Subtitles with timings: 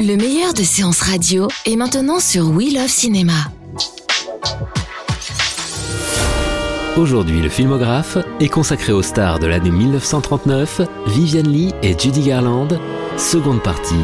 [0.00, 3.32] Le meilleur de séances radio est maintenant sur We Love Cinéma.
[6.98, 12.68] Aujourd'hui, le filmographe est consacré aux stars de l'année 1939, Vivian Lee et Judy Garland,
[13.16, 13.94] seconde partie.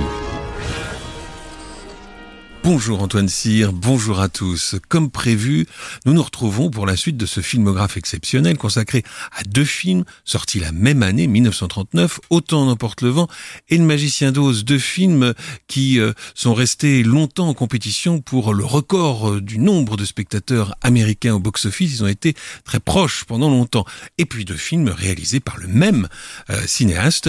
[2.64, 4.76] Bonjour Antoine Cyr, bonjour à tous.
[4.88, 5.66] Comme prévu,
[6.06, 9.02] nous nous retrouvons pour la suite de ce filmographe exceptionnel consacré
[9.36, 13.26] à deux films sortis la même année, 1939, Autant n'emporte le vent
[13.68, 15.34] et Le Magicien d'Oz, deux films
[15.66, 20.76] qui euh, sont restés longtemps en compétition pour le record euh, du nombre de spectateurs
[20.82, 21.94] américains au box-office.
[21.94, 23.86] Ils ont été très proches pendant longtemps.
[24.18, 26.08] Et puis deux films réalisés par le même
[26.48, 27.28] euh, cinéaste,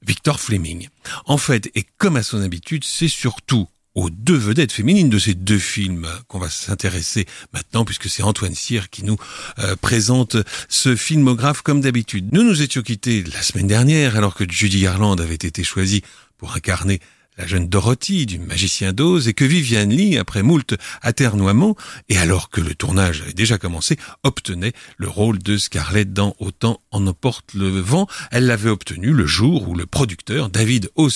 [0.00, 0.88] Victor Fleming.
[1.26, 5.34] En fait, et comme à son habitude, c'est surtout aux deux vedettes féminines de ces
[5.34, 9.16] deux films qu'on va s'intéresser maintenant puisque c'est Antoine Cyr qui nous
[9.58, 10.36] euh, présente
[10.68, 12.28] ce filmographe comme d'habitude.
[12.32, 16.02] Nous nous étions quittés la semaine dernière alors que Judy Garland avait été choisie
[16.38, 17.00] pour incarner
[17.38, 21.76] la jeune Dorothy du magicien d'Oz et que Viviane Lee, après moult aternoiements,
[22.08, 26.80] et alors que le tournage avait déjà commencé, obtenait le rôle de Scarlett dans Autant
[26.90, 28.06] en emporte le vent.
[28.30, 31.08] Elle l'avait obtenu le jour où le producteur, David O.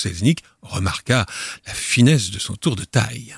[0.62, 1.26] Remarqua
[1.66, 3.34] la finesse de son tour de taille.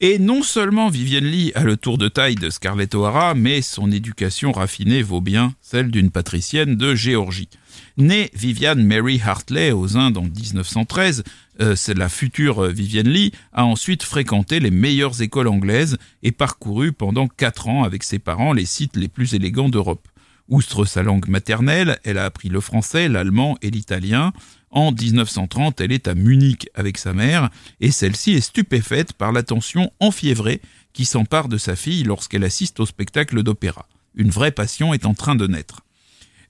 [0.00, 3.90] Et non seulement Vivienne Lee a le tour de taille de Scarlett O'Hara, mais son
[3.90, 7.48] éducation raffinée vaut bien celle d'une patricienne de Géorgie.
[7.96, 11.22] Née Viviane Mary Hartley aux Indes en 1913,
[11.60, 17.28] euh, la future Vivienne Lee, a ensuite fréquenté les meilleures écoles anglaises et parcouru pendant
[17.28, 20.08] quatre ans avec ses parents les sites les plus élégants d'Europe.
[20.48, 24.32] Outre sa langue maternelle, elle a appris le français, l'allemand et l'italien.
[24.70, 27.48] En 1930, elle est à Munich avec sa mère,
[27.80, 30.60] et celle-ci est stupéfaite par l'attention enfiévrée
[30.92, 33.86] qui s'empare de sa fille lorsqu'elle assiste au spectacle d'opéra.
[34.14, 35.80] Une vraie passion est en train de naître.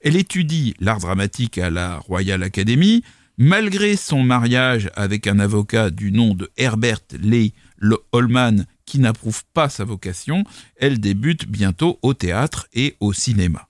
[0.00, 3.03] Elle étudie l'art dramatique à la Royal Academy.
[3.37, 7.53] Malgré son mariage avec un avocat du nom de Herbert Lee
[8.12, 10.45] Holman qui n'approuve pas sa vocation,
[10.77, 13.67] elle débute bientôt au théâtre et au cinéma.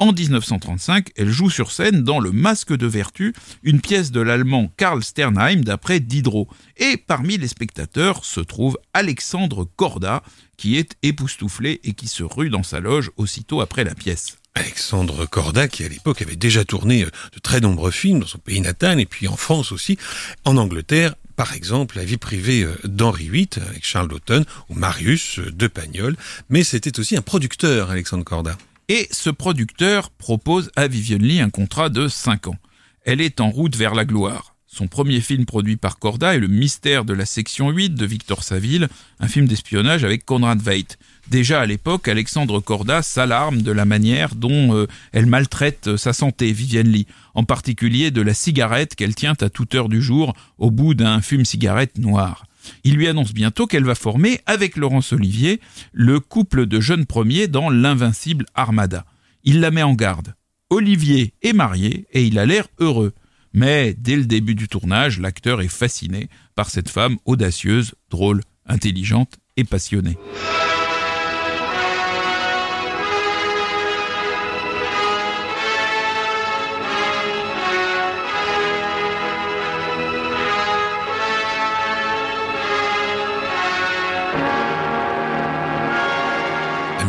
[0.00, 4.72] En 1935, elle joue sur scène dans Le Masque de Vertu, une pièce de l'allemand
[4.78, 6.48] Karl Sternheim d'après Diderot.
[6.78, 10.22] Et parmi les spectateurs se trouve Alexandre Corda,
[10.56, 14.38] qui est époustouflé et qui se rue dans sa loge aussitôt après la pièce.
[14.54, 18.38] Alexandre Corda, qui à l'époque avait déjà tourné euh, de très nombreux films dans son
[18.38, 19.98] pays natal et puis en France aussi,
[20.46, 25.40] en Angleterre, par exemple la vie privée euh, d'Henri VIII avec Charles Daughton ou Marius
[25.40, 26.16] euh, de Pagnol,
[26.48, 28.56] mais c'était aussi un producteur, Alexandre Corda.
[28.92, 32.56] Et ce producteur propose à Vivienne Lee un contrat de 5 ans.
[33.04, 34.56] Elle est en route vers la gloire.
[34.66, 38.42] Son premier film produit par Corda est Le mystère de la section 8 de Victor
[38.42, 38.88] Saville,
[39.20, 40.98] un film d'espionnage avec Conrad Veidt.
[41.30, 46.50] Déjà à l'époque, Alexandre Corda s'alarme de la manière dont euh, elle maltraite sa santé,
[46.50, 47.06] Vivienne Lee,
[47.36, 51.20] en particulier de la cigarette qu'elle tient à toute heure du jour au bout d'un
[51.20, 52.44] fume-cigarette noir.
[52.84, 55.60] Il lui annonce bientôt qu'elle va former, avec Laurence Olivier,
[55.92, 59.04] le couple de jeunes premiers dans l'invincible Armada.
[59.44, 60.34] Il la met en garde.
[60.68, 63.12] Olivier est marié et il a l'air heureux.
[63.52, 69.38] Mais dès le début du tournage, l'acteur est fasciné par cette femme audacieuse, drôle, intelligente
[69.56, 70.16] et passionnée.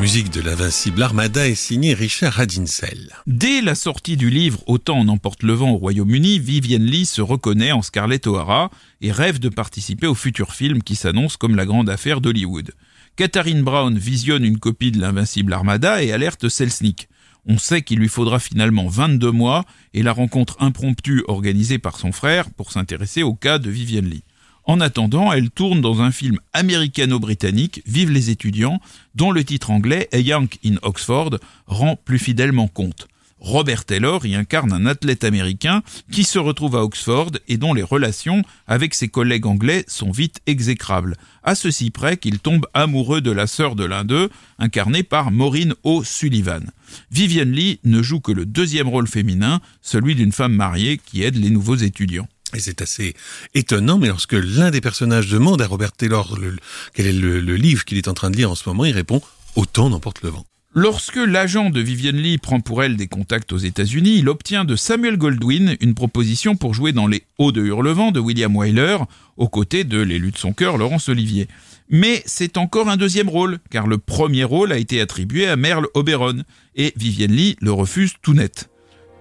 [0.01, 3.13] Musique de l'invincible Armada est signée Richard Radinsel.
[3.28, 7.22] Dès la sortie du livre Autant en emporte le vent au Royaume-Uni, Vivienne Lee se
[7.22, 8.72] reconnaît en Scarlett O'Hara
[9.02, 12.72] et rêve de participer au futur film qui s'annonce comme la grande affaire d'Hollywood.
[13.16, 17.08] Katharine Brown visionne une copie de l'invincible Armada et alerte Selznick.
[17.46, 22.11] On sait qu'il lui faudra finalement 22 mois et la rencontre impromptue organisée par son
[22.11, 24.23] frère pour s'intéresser au cas de Vivienne Lee.
[24.63, 28.79] En attendant, elle tourne dans un film américano-britannique, Vive les étudiants,
[29.16, 33.08] dont le titre anglais A Young in Oxford rend plus fidèlement compte.
[33.41, 35.81] Robert Taylor y incarne un athlète américain
[36.11, 40.41] qui se retrouve à Oxford et dont les relations avec ses collègues anglais sont vite
[40.46, 44.29] exécrables, à ceci près qu'il tombe amoureux de la sœur de l'un d'eux,
[44.59, 46.69] incarnée par Maureen O'Sullivan.
[47.09, 51.35] Vivian Lee ne joue que le deuxième rôle féminin, celui d'une femme mariée qui aide
[51.35, 52.28] les nouveaux étudiants.
[52.56, 53.16] Et c'est assez
[53.53, 56.38] étonnant, mais lorsque l'un des personnages demande à Robert Taylor
[56.94, 59.22] quel est le, livre qu'il est en train de lire en ce moment, il répond
[59.56, 60.46] Autant n'emporte le vent.
[60.74, 64.78] Lorsque l'agent de Vivian Lee prend pour elle des contacts aux États-Unis, il obtient de
[64.78, 68.98] Samuel Goldwyn une proposition pour jouer dans Les Hauts de Hurlevent de William Wyler,
[69.36, 71.50] aux côtés de l'élu de son cœur, Laurence Olivier.
[71.90, 75.88] Mais c'est encore un deuxième rôle, car le premier rôle a été attribué à Merle
[75.94, 76.44] Oberon,
[76.76, 78.71] et Vivian Lee le refuse tout net.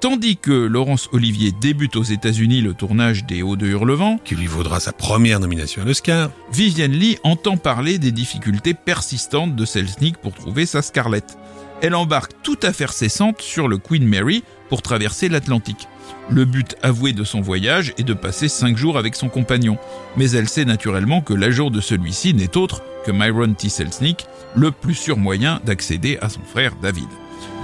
[0.00, 4.47] Tandis que Laurence Olivier débute aux États-Unis le tournage des Hauts de Hurlevent, qui lui
[4.47, 10.17] vaudra sa première nomination à l'Oscar, Vivian Lee entend parler des difficultés persistantes de Selznick
[10.17, 11.37] pour trouver sa Scarlett.
[11.82, 15.87] Elle embarque tout à fait cessante sur le Queen Mary pour traverser l'Atlantique.
[16.31, 19.76] Le but avoué de son voyage est de passer cinq jours avec son compagnon,
[20.17, 23.69] mais elle sait naturellement que l'agent de celui-ci n'est autre que Myron T.
[23.69, 24.25] Selznick,
[24.56, 27.08] le plus sûr moyen d'accéder à son frère David.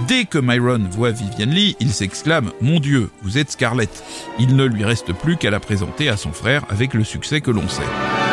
[0.07, 4.03] Dès que Myron voit Vivian Lee, il s'exclame Mon Dieu, vous êtes Scarlett.
[4.39, 7.51] Il ne lui reste plus qu'à la présenter à son frère avec le succès que
[7.51, 8.26] l'on sait.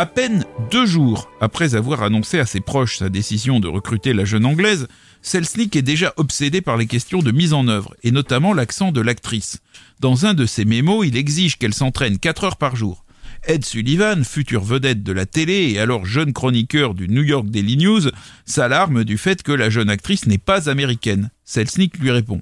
[0.00, 4.24] À peine deux jours après avoir annoncé à ses proches sa décision de recruter la
[4.24, 4.88] jeune anglaise,
[5.20, 9.02] Selznick est déjà obsédé par les questions de mise en œuvre, et notamment l'accent de
[9.02, 9.58] l'actrice.
[10.00, 13.04] Dans un de ses mémos, il exige qu'elle s'entraîne 4 heures par jour.
[13.44, 17.76] Ed Sullivan, future vedette de la télé et alors jeune chroniqueur du New York Daily
[17.76, 18.08] News,
[18.46, 21.28] s'alarme du fait que la jeune actrice n'est pas américaine.
[21.44, 22.40] Selznick lui répond.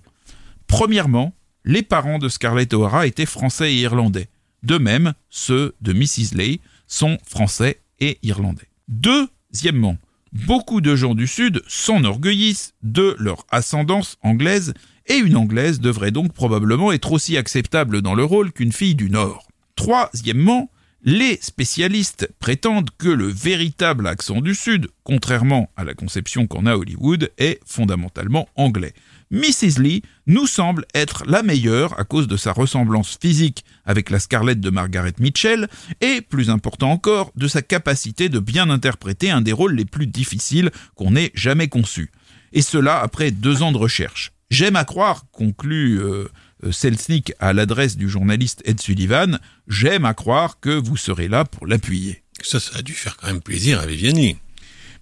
[0.69, 1.34] Premièrement,
[1.64, 4.28] les parents de Scarlett O'Hara étaient français et irlandais.
[4.62, 6.37] De même, ceux de Mrs.
[6.37, 8.69] Lay, sont français et irlandais.
[8.88, 9.96] Deuxièmement,
[10.32, 14.75] beaucoup de gens du Sud s'enorgueillissent de leur ascendance anglaise
[15.06, 19.11] et une anglaise devrait donc probablement être aussi acceptable dans le rôle qu'une fille du
[19.11, 19.46] Nord.
[19.76, 20.70] Troisièmement,
[21.02, 26.76] les spécialistes prétendent que le véritable accent du Sud, contrairement à la conception qu'en a
[26.76, 28.93] Hollywood, est fondamentalement anglais.
[29.31, 29.81] Mrs.
[29.81, 34.61] Lee nous semble être la meilleure à cause de sa ressemblance physique avec la Scarlett
[34.61, 35.69] de Margaret Mitchell
[36.01, 40.07] et, plus important encore, de sa capacité de bien interpréter un des rôles les plus
[40.07, 42.11] difficiles qu'on ait jamais conçus.
[42.53, 44.33] Et cela après deux ans de recherche.
[44.51, 46.29] J'aime à croire, conclut euh,
[46.65, 51.45] euh, Selznick à l'adresse du journaliste Ed Sullivan, j'aime à croire que vous serez là
[51.45, 52.23] pour l'appuyer.
[52.43, 54.39] Ça, ça a dû faire quand même plaisir à Viviani.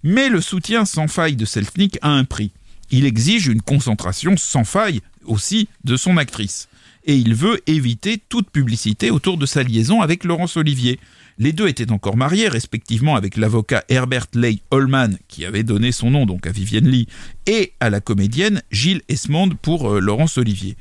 [0.03, 2.51] Mais le soutien sans faille de Selznick a un prix
[2.91, 6.69] il exige une concentration sans faille aussi de son actrice.
[7.05, 10.99] Et il veut éviter toute publicité autour de sa liaison avec Laurence Olivier.
[11.39, 16.11] Les deux étaient encore mariés, respectivement avec l'avocat Herbert Leigh Holman, qui avait donné son
[16.11, 17.07] nom donc à Vivienne Lee,
[17.45, 20.75] et à la comédienne Gilles Esmond pour euh, Laurence Olivier.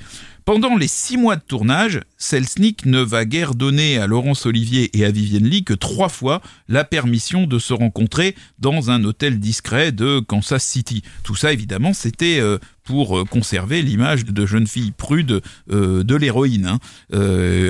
[0.46, 5.04] Pendant les six mois de tournage, Selznick ne va guère donner à Laurence Olivier et
[5.04, 9.90] à Vivienne Lee que trois fois la permission de se rencontrer dans un hôtel discret
[9.90, 11.02] de Kansas City.
[11.24, 16.14] Tout ça, évidemment, c'était euh, pour euh, conserver l'image de jeune fille prude euh, de
[16.14, 16.66] l'héroïne.
[16.66, 16.78] Hein.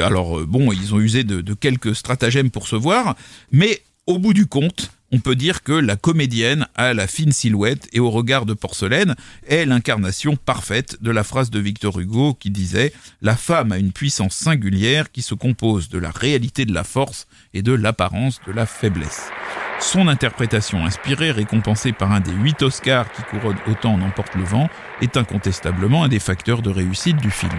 [0.05, 3.17] alors bon, ils ont usé de quelques stratagèmes pour se voir,
[3.53, 7.89] mais au bout du compte, on peut dire que la comédienne a la fine silhouette
[7.93, 9.15] et au regard de porcelaine
[9.47, 13.93] est l'incarnation parfaite de la phrase de Victor Hugo qui disait La femme a une
[13.93, 18.53] puissance singulière qui se compose de la réalité de la force et de l'apparence de
[18.53, 19.31] la faiblesse.
[19.79, 24.45] Son interprétation inspirée, récompensée par un des huit Oscars qui couronnent autant en emporte le
[24.45, 24.69] vent,
[25.03, 27.53] est incontestablement un des facteurs de réussite du film.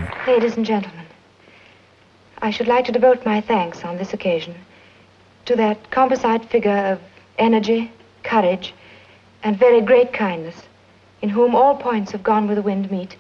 [2.40, 4.54] I should like to devote my thanks on this occasion
[5.46, 7.00] to that composite figure
[7.38, 7.92] energy,
[8.24, 8.74] courage,
[9.44, 10.56] and very great kindness,
[11.22, 13.18] in whom all points have gone the wind meet,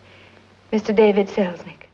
[0.71, 0.95] Mr.
[0.95, 1.89] David Selznick.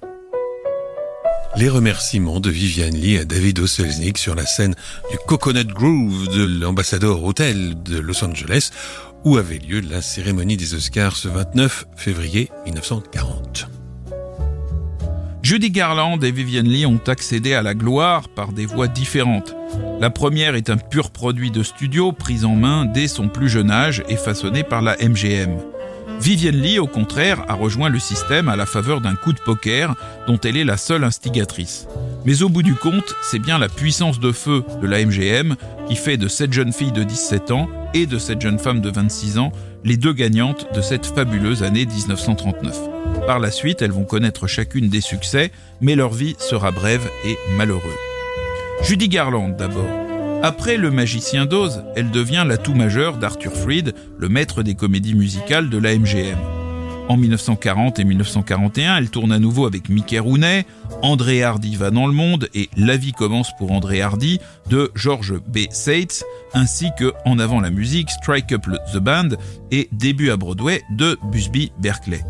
[1.56, 3.68] Les remerciements de Viviane Lee à David O.
[3.68, 4.74] Selznick sur la scène
[5.12, 8.72] du Coconut Grove de l'Ambassador Hotel de Los Angeles,
[9.24, 13.68] où avait lieu la cérémonie des Oscars ce 29 février 1940.
[15.44, 19.54] Judy Garland et Vivian Lee ont accédé à la gloire par des voies différentes.
[20.00, 23.70] La première est un pur produit de studio pris en main dès son plus jeune
[23.70, 25.58] âge et façonné par la MGM.
[26.22, 29.96] Vivian Lee, au contraire, a rejoint le système à la faveur d'un coup de poker
[30.28, 31.88] dont elle est la seule instigatrice.
[32.24, 35.58] Mais au bout du compte, c'est bien la puissance de feu de la MGM
[35.90, 38.90] qui fait de cette jeune fille de 17 ans et de cette jeune femme de
[38.90, 39.52] 26 ans
[39.84, 42.78] les deux gagnantes de cette fabuleuse année 1939.
[43.28, 47.38] Par la suite, elles vont connaître chacune des succès, mais leur vie sera brève et
[47.58, 47.94] malheureuse.
[48.82, 49.90] Judy Garland d'abord.
[50.42, 55.70] Après Le Magicien d'Oz, elle devient l'atout majeur d'Arthur Freed, le maître des comédies musicales
[55.70, 56.63] de la MGM.
[57.10, 60.66] En 1940 et 1941, elle tourne à nouveau avec Mickey Rooney,
[61.02, 65.34] André Hardy va dans le monde et La vie commence pour André Hardy de George
[65.48, 65.60] B.
[65.70, 69.30] Seitz, ainsi que En avant la musique, Strike Up the Band
[69.72, 72.22] et Début à Broadway de Busby Berkeley.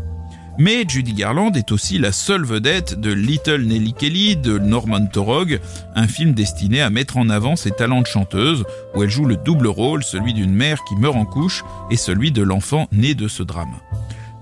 [0.58, 5.60] Mais Judy Garland est aussi la seule vedette de Little Nelly Kelly de Norman Torog,
[5.94, 8.64] un film destiné à mettre en avant ses talents de chanteuse,
[8.94, 12.30] où elle joue le double rôle, celui d'une mère qui meurt en couche et celui
[12.30, 13.74] de l'enfant né de ce drame.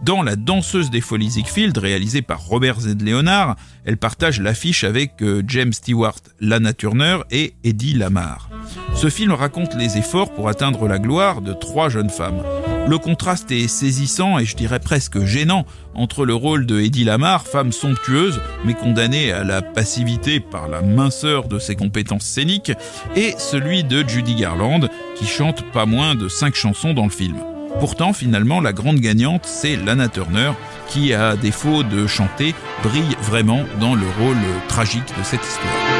[0.03, 3.01] Dans La danseuse des folies Ziegfeld, réalisée par Robert Z.
[3.01, 3.55] Leonard,
[3.85, 8.51] elle partage l'affiche avec euh, James Stewart, Lana Turner et Eddie Lamar.
[8.97, 12.43] Ce film raconte les efforts pour atteindre la gloire de trois jeunes femmes.
[12.89, 17.47] Le contraste est saisissant et je dirais presque gênant entre le rôle de Eddie Lamar,
[17.47, 22.73] femme somptueuse mais condamnée à la passivité par la minceur de ses compétences scéniques,
[23.15, 27.37] et celui de Judy Garland qui chante pas moins de cinq chansons dans le film.
[27.81, 30.53] Pourtant, finalement, la grande gagnante, c'est Lana Turner,
[30.89, 34.37] qui, à défaut de chanter, brille vraiment dans le rôle
[34.69, 35.92] tragique de cette histoire.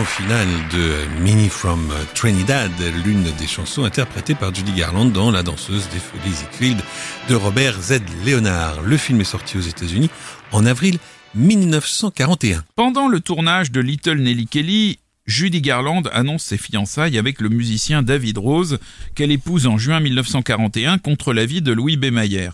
[0.00, 2.70] Brillant final de Minnie from Trinidad,
[3.04, 6.80] l'une des chansons interprétées par Judy Garland dans La danseuse des folies Ziegfeld
[7.28, 8.00] de Robert Z.
[8.24, 8.82] Leonard.
[8.82, 10.10] Le film est sorti aux États-Unis
[10.52, 10.98] en avril
[11.34, 12.64] 1941.
[12.76, 18.02] Pendant le tournage de Little Nelly Kelly, Judy Garland annonce ses fiançailles avec le musicien
[18.02, 18.78] David Rose,
[19.14, 22.06] qu'elle épouse en juin 1941 contre l'avis de Louis B.
[22.06, 22.50] Mayer.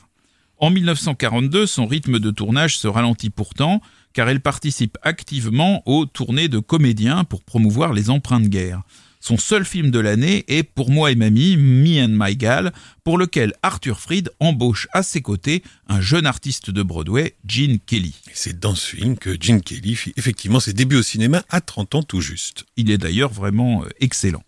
[0.58, 3.82] En 1942, son rythme de tournage se ralentit pourtant,
[4.16, 8.80] car elle participe activement aux tournées de comédiens pour promouvoir les emprunts de guerre.
[9.20, 12.72] Son seul film de l'année est Pour moi et mamie, Me and My Gal,
[13.04, 18.14] pour lequel Arthur Freed embauche à ses côtés un jeune artiste de Broadway, Gene Kelly.
[18.32, 21.96] C'est dans ce film que Gene Kelly fit effectivement ses débuts au cinéma à 30
[21.96, 22.64] ans tout juste.
[22.78, 24.44] Il est d'ailleurs vraiment euh, excellent.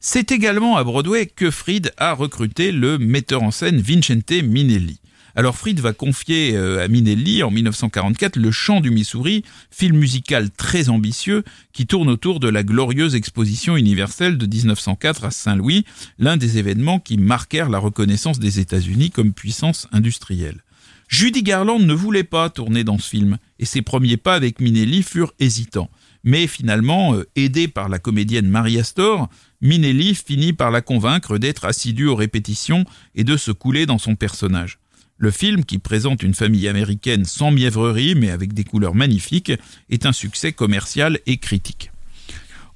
[0.00, 4.98] C'est également à Broadway que Freed a recruté le metteur en scène Vincente Minelli.
[5.36, 10.50] Alors Fried va confier euh, à Minelli en 1944 Le Chant du Missouri, film musical
[10.50, 15.84] très ambitieux qui tourne autour de la glorieuse exposition universelle de 1904 à Saint-Louis,
[16.18, 20.62] l'un des événements qui marquèrent la reconnaissance des États-Unis comme puissance industrielle.
[21.08, 25.02] Judy Garland ne voulait pas tourner dans ce film, et ses premiers pas avec Minelli
[25.02, 25.90] furent hésitants.
[26.22, 29.28] Mais finalement, euh, aidé par la comédienne Marie Astor,
[29.60, 34.14] Minelli finit par la convaincre d'être assidue aux répétitions et de se couler dans son
[34.14, 34.78] personnage.
[35.16, 39.52] Le film, qui présente une famille américaine sans mièvrerie mais avec des couleurs magnifiques,
[39.88, 41.92] est un succès commercial et critique.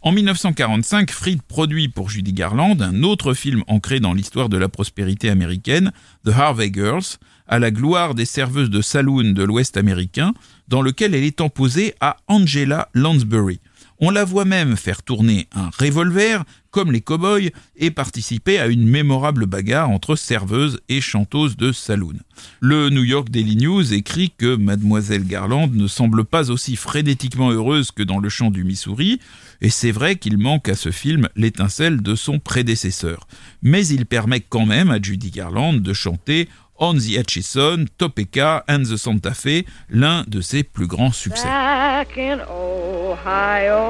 [0.03, 4.69] En 1945, Fried produit pour Judy Garland un autre film ancré dans l'histoire de la
[4.69, 5.91] prospérité américaine,
[6.25, 7.19] The Harvey Girls,
[7.49, 10.33] à la gloire des serveuses de saloon de l'Ouest américain,
[10.69, 13.59] dans lequel elle est emposée à Angela Lansbury,
[14.01, 16.45] on la voit même faire tourner un revolver,
[16.79, 22.15] comme les cow-boys, et participer à une mémorable bagarre entre serveuse et chanteuse de saloon.
[22.61, 27.91] Le New York Daily News écrit que Mademoiselle Garland ne semble pas aussi frénétiquement heureuse
[27.91, 29.19] que dans le chant du Missouri,
[29.61, 33.27] et c'est vrai qu'il manque à ce film l'étincelle de son prédécesseur.
[33.61, 38.85] Mais il permet quand même à Judy Garland de chanter On the Atchison, Topeka and
[38.85, 41.49] the Santa Fe, l'un de ses plus grands succès.
[41.49, 43.89] Back in Ohio,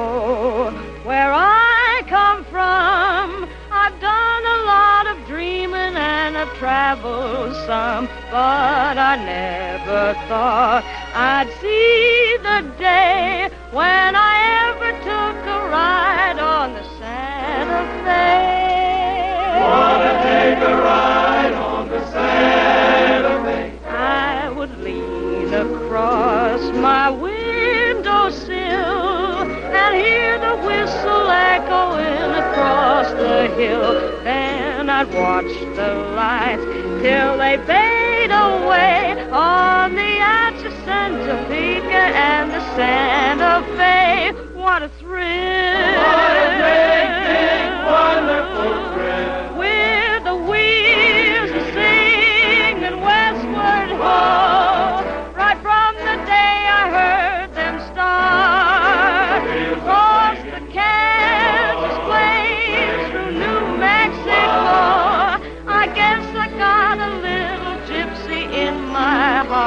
[2.03, 10.13] come from, I've done a lot of dreaming and I've traveled some, but I never
[10.27, 14.98] thought I'd see the day when I ever
[35.41, 36.63] watch the lights
[37.01, 43.58] till they fade away on the Atchison, Topeka, and the Santa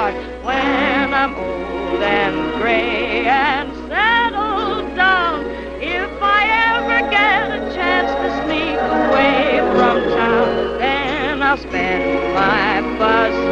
[0.02, 0.14] heart.
[0.44, 5.46] When I'm old and gray and settled down,
[5.80, 6.40] if I
[6.74, 13.51] ever get a chance to sneak away from town, then I'll spend my busman's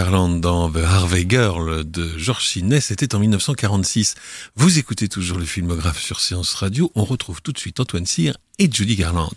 [0.00, 4.14] Garland dans The Harvey Girl de George Sidney, c'était en 1946.
[4.56, 6.90] Vous écoutez toujours le filmographe sur Séance Radio.
[6.94, 9.34] On retrouve tout de suite Antoine Cyr et Judy Garland.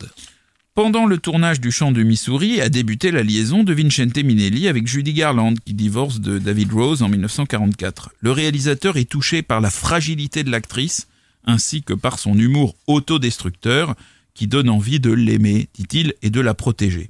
[0.73, 4.87] Pendant le tournage du Chant de Missouri a débuté la liaison de Vincente Minelli avec
[4.87, 8.11] Judy Garland, qui divorce de David Rose en 1944.
[8.21, 11.09] Le réalisateur est touché par la fragilité de l'actrice,
[11.43, 13.95] ainsi que par son humour autodestructeur,
[14.33, 17.09] qui donne envie de l'aimer, dit-il, et de la protéger.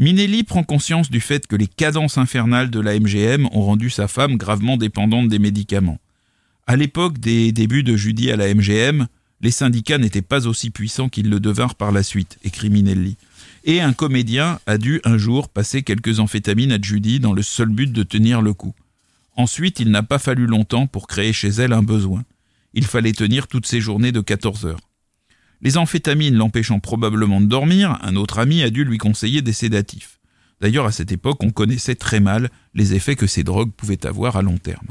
[0.00, 4.06] Minelli prend conscience du fait que les cadences infernales de la MGM ont rendu sa
[4.06, 5.98] femme gravement dépendante des médicaments.
[6.68, 9.08] À l'époque des débuts de Judy à la MGM,
[9.40, 13.16] les syndicats n'étaient pas aussi puissants qu'ils le devinrent par la suite, écrit Minelli.
[13.64, 17.68] Et un comédien a dû un jour passer quelques amphétamines à Judy dans le seul
[17.68, 18.74] but de tenir le coup.
[19.34, 22.22] Ensuite, il n'a pas fallu longtemps pour créer chez elle un besoin.
[22.72, 24.87] Il fallait tenir toutes ses journées de 14 heures.
[25.60, 30.18] Les amphétamines l'empêchant probablement de dormir, un autre ami a dû lui conseiller des sédatifs.
[30.60, 34.36] D'ailleurs, à cette époque, on connaissait très mal les effets que ces drogues pouvaient avoir
[34.36, 34.88] à long terme.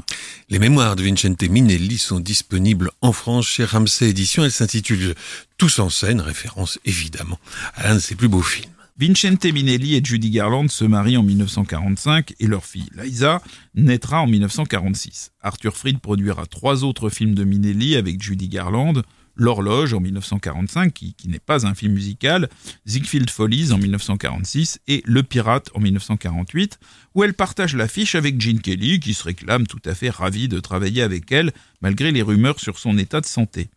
[0.48, 4.44] Les mémoires de Vincente Minelli sont disponibles en France chez Ramsey Éditions.
[4.44, 5.14] Elles s'intitulent
[5.58, 7.38] Tous en scène, référence évidemment
[7.74, 8.70] à l'un de ses plus beaux films.
[8.98, 13.40] Vincente Minelli et Judy Garland se marient en 1945 et leur fille Liza
[13.74, 15.30] naîtra en 1946.
[15.40, 19.02] Arthur Fried produira trois autres films de Minelli avec Judy Garland,
[19.40, 22.48] L'horloge en 1945, qui, n'est pas un film musical,
[22.88, 26.80] Ziegfeld Follies en 1946 et Le pirate en 1948,
[27.14, 30.58] où elle partage l'affiche avec Gene Kelly, qui se réclame tout à fait ravi de
[30.58, 33.68] travailler avec elle, malgré les rumeurs sur son état de santé.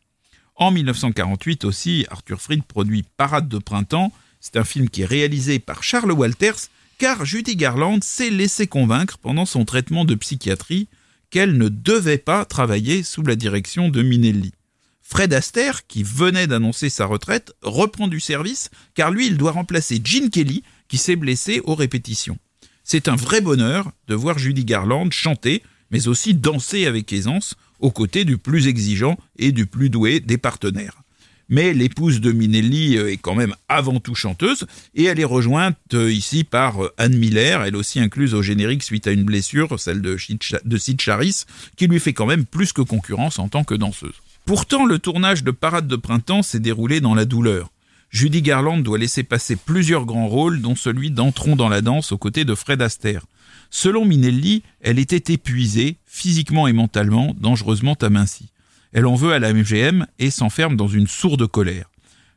[0.56, 5.60] En 1948 aussi, Arthur Fried produit Parade de printemps, c'est un film qui est réalisé
[5.60, 10.88] par Charles Walters, car Judy Garland s'est laissé convaincre pendant son traitement de psychiatrie
[11.30, 14.54] qu'elle ne devait pas travailler sous la direction de Minelli.
[15.12, 20.00] Fred Astaire, qui venait d'annoncer sa retraite, reprend du service car lui, il doit remplacer
[20.02, 22.38] Gene Kelly qui s'est blessé aux répétitions.
[22.86, 27.92] C'est un vrai bonheur de voir Judy Garland chanter, mais aussi danser avec aisance aux
[27.92, 31.04] côtés du plus exigeant et du plus doué des partenaires.
[31.50, 36.46] Mais l'épouse de Minelli est quand même avant tout chanteuse et elle est rejointe ici
[36.46, 40.18] par Anne Miller, elle aussi incluse au générique suite à une blessure, celle de
[40.78, 41.44] Sid Charis,
[41.76, 44.16] qui lui fait quand même plus que concurrence en tant que danseuse.
[44.46, 47.72] Pourtant, le tournage de Parade de printemps s'est déroulé dans la douleur.
[48.10, 52.18] Judy Garland doit laisser passer plusieurs grands rôles, dont celui d'Entrons dans la danse aux
[52.18, 53.26] côtés de Fred Astaire.
[53.70, 58.50] Selon Minelli, elle était épuisée, physiquement et mentalement, dangereusement amincie.
[58.92, 61.90] Elle en veut à la MGM et s'enferme dans une sourde colère.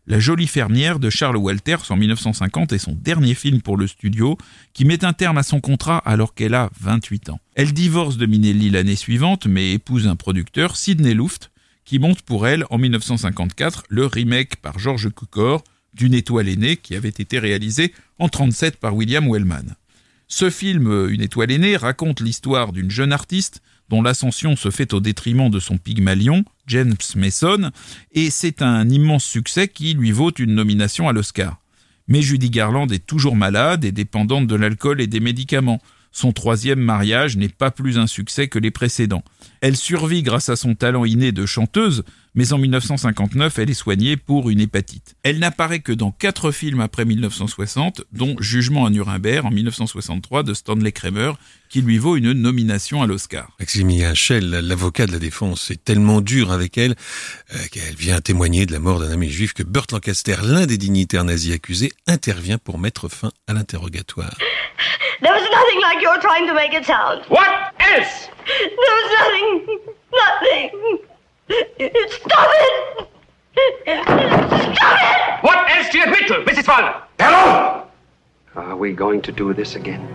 [0.07, 4.37] La jolie fermière de Charles Walters en 1950 est son dernier film pour le studio,
[4.75, 7.41] qui met un terme à son contrat alors qu'elle a 28 ans.
[7.55, 11.51] Elle divorce de Minelli l'année suivante, mais épouse un producteur, Sidney Luft,
[11.85, 16.95] qui monte pour elle en 1954 le remake par George Cukor d'une étoile aînée qui
[16.95, 19.77] avait été réalisé en 37 par William Wellman.
[20.27, 25.01] Ce film, Une étoile aînée, raconte l'histoire d'une jeune artiste dont l'ascension se fait au
[25.01, 27.71] détriment de son pygmalion, James Mason,
[28.13, 31.61] et c'est un immense succès qui lui vaut une nomination à l'Oscar.
[32.09, 35.81] Mais Judy Garland est toujours malade et dépendante de l'alcool et des médicaments.
[36.15, 39.25] Son troisième mariage n'est pas plus un succès que les précédents.
[39.61, 44.17] Elle survit grâce à son talent inné de chanteuse, mais en 1959, elle est soignée
[44.17, 45.15] pour une hépatite.
[45.23, 50.55] Elle n'apparaît que dans quatre films après 1960, dont Jugement à Nuremberg en 1963 de
[50.55, 51.33] Stanley Kramer,
[51.69, 53.51] qui lui vaut une nomination à l'Oscar.
[53.61, 56.95] Maximilien Schell, l'avocat de la défense, est tellement dur avec elle
[57.55, 60.79] euh, qu'elle vient témoigner de la mort d'un ami juif que Burt Lancaster, l'un des
[60.79, 64.37] dignitaires nazis accusés, intervient pour mettre fin à l'interrogatoire.
[65.21, 67.23] There was nothing like you're trying to make it sound.
[67.29, 68.29] What else?
[68.47, 69.79] There was nothing.
[70.13, 71.14] Nothing.
[71.49, 72.11] Stop it!
[72.13, 72.51] Stop
[73.87, 73.95] it!
[75.43, 76.65] What else do you admit to, Mrs.
[76.65, 77.03] Fowler?
[77.19, 77.87] Hello!
[78.55, 80.09] Are we going to do this again?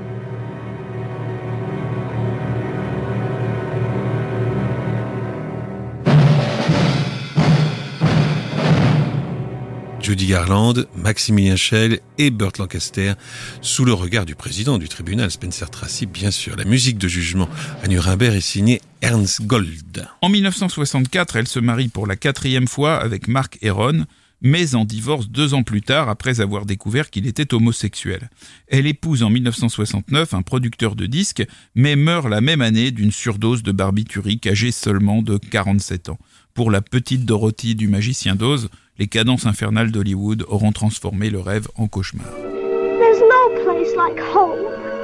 [10.10, 13.14] Judy Garland, Maximilien Schell et Burt Lancaster
[13.62, 16.56] sous le regard du président du tribunal, Spencer Tracy, bien sûr.
[16.56, 17.48] La musique de jugement
[17.84, 20.08] à Nuremberg est signée Ernst Gold.
[20.22, 24.06] En 1964, elle se marie pour la quatrième fois avec Mark Heron,
[24.42, 28.30] mais en divorce deux ans plus tard après avoir découvert qu'il était homosexuel.
[28.68, 33.64] Elle épouse en 1969 un producteur de disques, mais meurt la même année d'une surdose
[33.64, 36.20] de barbiturique âgée seulement de 47 ans.
[36.54, 41.68] Pour la petite Dorothy du magicien d'Oz, les cadences infernales d'Hollywood auront transformé le rêve
[41.76, 42.28] en cauchemar.
[42.28, 44.99] There's no place like home.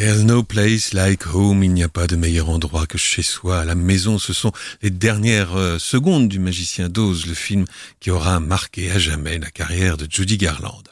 [0.00, 1.62] There's no place like home.
[1.62, 3.60] Il n'y a pas de meilleur endroit que chez soi.
[3.60, 7.66] À la maison, ce sont les dernières euh, secondes du Magicien d'Oz, le film
[8.00, 10.82] qui aura marqué à jamais la carrière de Judy Garland.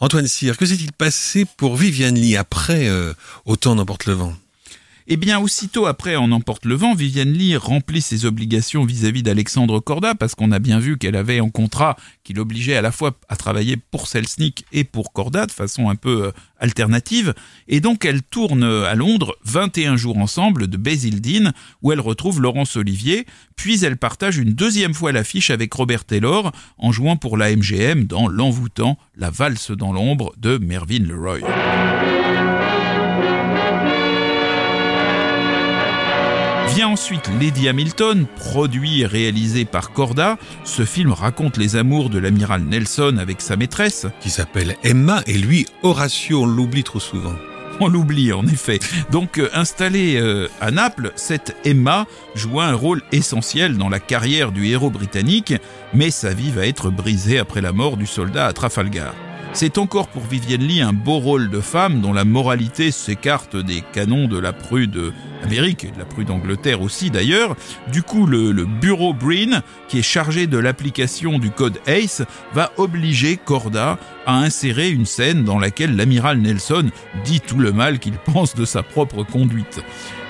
[0.00, 4.34] Antoine Cyr, que s'est-il passé pour Viviane Lee après euh, Autant n'emporte le vent?
[5.10, 9.80] Eh bien, aussitôt après En emporte le vent, Viviane Lee remplit ses obligations vis-à-vis d'Alexandre
[9.80, 13.18] Corda, parce qu'on a bien vu qu'elle avait un contrat qui l'obligeait à la fois
[13.30, 17.32] à travailler pour Selznick et pour Corda, de façon un peu euh, alternative.
[17.68, 22.76] Et donc, elle tourne à Londres 21 jours ensemble de Basildine, où elle retrouve Laurence
[22.76, 23.24] Olivier,
[23.56, 28.04] puis elle partage une deuxième fois l'affiche avec Robert Taylor, en jouant pour la MGM
[28.04, 31.40] dans l'envoûtant La valse dans l'ombre de Mervyn Leroy.
[36.84, 40.38] Ensuite Lady Hamilton, produit et réalisé par Corda.
[40.64, 44.06] Ce film raconte les amours de l'amiral Nelson avec sa maîtresse.
[44.20, 47.34] qui s'appelle Emma et lui Horatio, on l'oublie trop souvent.
[47.80, 48.78] On l'oublie en effet.
[49.10, 54.52] Donc euh, installée euh, à Naples, cette Emma joua un rôle essentiel dans la carrière
[54.52, 55.54] du héros britannique,
[55.94, 59.14] mais sa vie va être brisée après la mort du soldat à Trafalgar.
[59.52, 63.82] C'est encore pour Vivienne Lee un beau rôle de femme dont la moralité s'écarte des
[63.92, 67.56] canons de la prude Amérique et de la prude Angleterre aussi d'ailleurs.
[67.90, 73.36] Du coup, le, bureau Breen, qui est chargé de l'application du code ACE, va obliger
[73.36, 76.90] Corda à insérer une scène dans laquelle l'amiral Nelson
[77.24, 79.80] dit tout le mal qu'il pense de sa propre conduite.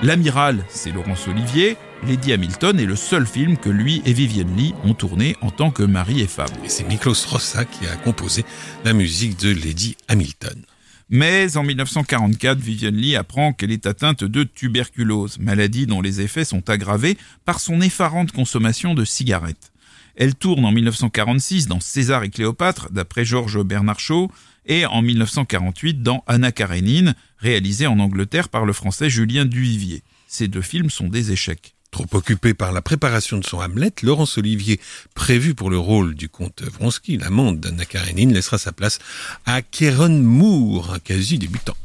[0.02, 1.76] L'amiral, c'est Laurence Olivier.
[2.06, 5.70] Lady Hamilton est le seul film que lui et Vivienne Lee ont tourné en tant
[5.70, 6.46] que mari et femme.
[6.64, 8.44] Et c'est Miklos Rossa qui a composé
[8.84, 10.62] la musique de Lady Hamilton.
[11.10, 16.44] Mais en 1944, Vivienne Lee apprend qu'elle est atteinte de tuberculose, maladie dont les effets
[16.44, 19.72] sont aggravés par son effarante consommation de cigarettes.
[20.14, 24.30] Elle tourne en 1946 dans César et Cléopâtre, d'après Georges Bernard Shaw,
[24.66, 30.02] et en 1948 dans Anna Karénine, réalisé en Angleterre par le français Julien Duvivier.
[30.26, 31.74] Ces deux films sont des échecs.
[31.90, 34.78] Trop occupé par la préparation de son Hamlet, Laurence Olivier,
[35.14, 38.98] prévu pour le rôle du comte Vronsky, l'amante d'Anna Karenine, laissera sa place
[39.46, 41.76] à Kieron Moore, un quasi débutant.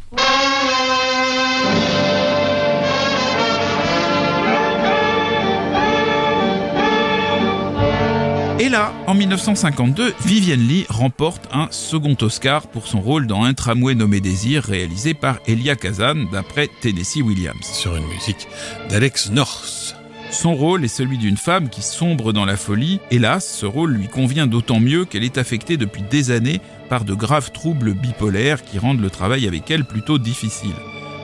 [8.73, 13.93] Là, en 1952, Vivienne Lee remporte un second Oscar pour son rôle dans Un tramway
[13.93, 17.63] nommé Désir, réalisé par Elia Kazan, d'après Tennessee Williams.
[17.63, 18.47] Sur une musique
[18.89, 19.95] d'Alex North.
[20.31, 22.99] Son rôle est celui d'une femme qui sombre dans la folie.
[23.11, 26.59] Hélas, ce rôle lui convient d'autant mieux qu'elle est affectée depuis des années
[26.89, 30.73] par de graves troubles bipolaires qui rendent le travail avec elle plutôt difficile.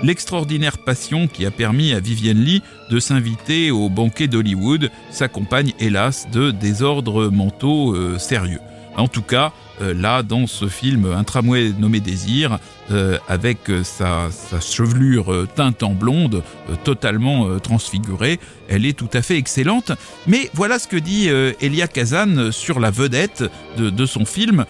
[0.02, 6.30] L'extraordinaire passion qui a permis à Vivienne Lee de s'inviter au banquet d'Hollywood s'accompagne hélas
[6.32, 8.62] de désordres mentaux euh, sérieux.
[8.96, 12.60] En tout cas, euh, là dans ce film Un tramway nommé Désir,
[12.92, 14.30] euh, avec euh, sa,
[14.62, 16.44] chevelure teinte en blonde,
[16.84, 18.39] totalement transfigurée.
[18.68, 19.92] Elle est tout à fait excellente.
[20.28, 21.30] Mais voilà ce que dit
[21.62, 23.44] Elia Kazan sur la vedette
[23.78, 24.65] de, son film.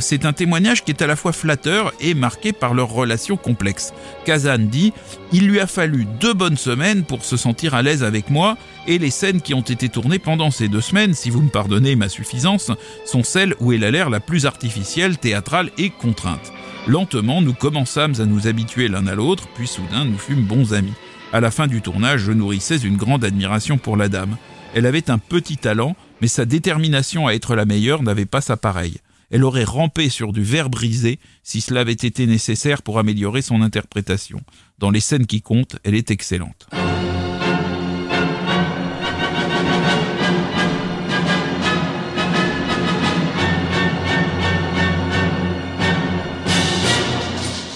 [0.00, 3.92] C'est un témoignage qui est à la fois flatteur et marqué par leur relation complexe.
[4.24, 4.92] Kazan dit
[5.32, 8.98] Il lui a fallu deux bonnes semaines pour se sentir à l'aise avec moi, et
[8.98, 12.08] les scènes qui ont été tournées pendant ces deux semaines, si vous me pardonnez ma
[12.08, 12.70] suffisance,
[13.06, 16.52] sont celles où elle a l'air la plus artificielle, théâtrale et contrainte.
[16.86, 20.92] Lentement, nous commençâmes à nous habituer l'un à l'autre, puis soudain nous fûmes bons amis.
[21.32, 24.36] À la fin du tournage, je nourrissais une grande admiration pour la dame.
[24.72, 28.56] Elle avait un petit talent, mais sa détermination à être la meilleure n'avait pas sa
[28.56, 28.98] pareille.
[29.30, 33.60] Elle aurait rampé sur du verre brisé si cela avait été nécessaire pour améliorer son
[33.60, 34.40] interprétation.
[34.78, 36.68] Dans les scènes qui comptent, elle est excellente.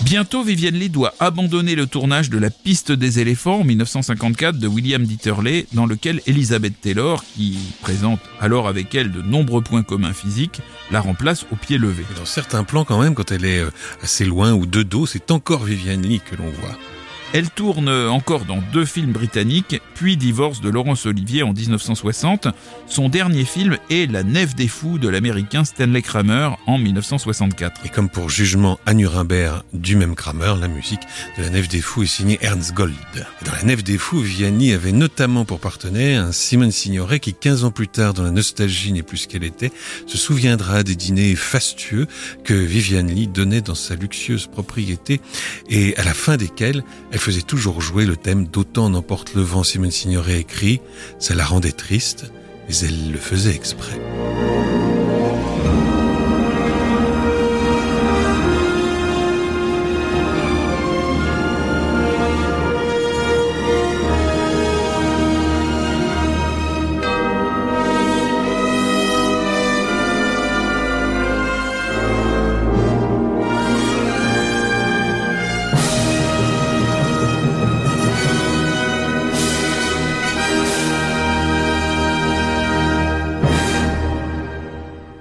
[0.08, 4.66] Bientôt, Vivienne Lee doit abandonner le tournage de La piste des éléphants en 1954 de
[4.66, 10.14] William Dieterle, dans lequel Elizabeth Taylor, qui présente alors avec elle de nombreux points communs
[10.14, 12.04] physiques, la remplace au pied levé.
[12.16, 13.70] Dans certains plans, quand même, quand elle est euh,
[14.02, 16.78] assez loin ou de dos, c'est encore Viviane Lee que l'on voit.
[17.34, 22.48] Elle tourne encore dans deux films britanniques, puis divorce de Laurence Olivier en 1960.
[22.86, 27.84] Son dernier film est La Nef des Fous de l'américain Stanley Kramer en 1964.
[27.84, 31.02] Et comme pour Jugement à Nuremberg du même Kramer, la musique
[31.36, 32.94] de La Nef des Fous est signée Ernst Gold.
[33.44, 37.64] Dans La Nef des Fous, Vianney avait notamment pour partenaire un Simone Signoret qui, 15
[37.64, 39.72] ans plus tard, dans la nostalgie n'est plus ce qu'elle était,
[40.06, 42.06] se souviendra des dîners fastueux
[42.42, 45.20] que Viviane Lee donnait dans sa luxueuse propriété
[45.68, 49.62] et à la fin desquels elle faisait toujours jouer le thème D'autant n'emporte le vent
[49.62, 50.80] Simone Signoret écrit.
[51.18, 52.32] Ça la rendait triste,
[52.68, 53.98] mais elle le faisait exprès.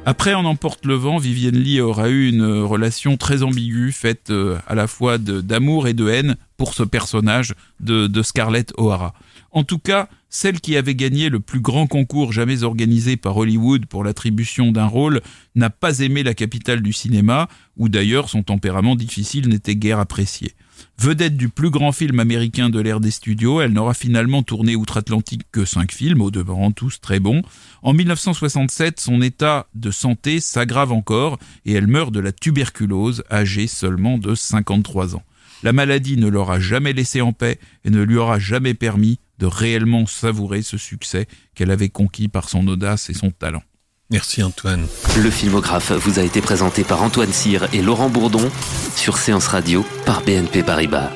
[0.09, 4.57] Après On emporte le vent, Vivienne Lee aura eu une relation très ambiguë, faite euh,
[4.65, 9.13] à la fois d'amour et de haine pour ce personnage de, de Scarlett O'Hara.
[9.51, 13.85] En tout cas, celle qui avait gagné le plus grand concours jamais organisé par Hollywood
[13.85, 15.19] pour l'attribution d'un rôle
[15.55, 20.53] n'a pas aimé la capitale du cinéma, où d'ailleurs son tempérament difficile n'était guère apprécié.
[20.99, 25.43] Vedette du plus grand film américain de l'ère des studios, elle n'aura finalement tourné outre-Atlantique
[25.51, 27.43] que cinq films, au demeurant tous très bons.
[27.83, 33.67] En 1967, son état de santé s'aggrave encore et elle meurt de la tuberculose, âgée
[33.67, 35.23] seulement de 53 ans.
[35.61, 39.45] La maladie ne l'aura jamais laissé en paix et ne lui aura jamais permis de
[39.45, 43.63] réellement savourer ce succès qu'elle avait conquis par son audace et son talent.
[44.09, 44.87] Merci Antoine.
[45.17, 48.49] Le filmographe vous a été présenté par Antoine Cyr et Laurent Bourdon
[48.95, 51.11] sur Séance Radio par BNP Paribas.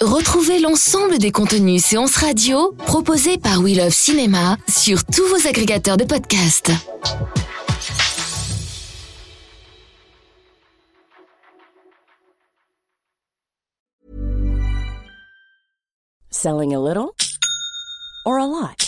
[0.00, 5.96] Retrouvez l'ensemble des contenus séances radio proposés par We Love Cinéma sur tous vos agrégateurs
[5.96, 6.72] de podcasts.
[16.30, 17.10] Selling a little
[18.24, 18.87] or a lot?